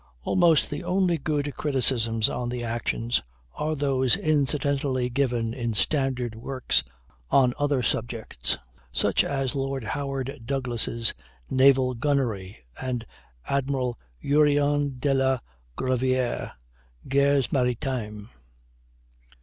[0.23, 3.21] Almost the only good criticisms on the actions
[3.53, 6.83] are those incidentally given in standard works
[7.29, 8.57] on other subjects,
[8.91, 11.13] such as Lord Howard Douglass'
[11.51, 13.05] "Naval Gunnery," and
[13.47, 15.37] Admiral Jurien de la
[15.77, 16.49] Gravière's
[17.07, 18.27] "Guerres Maritimes."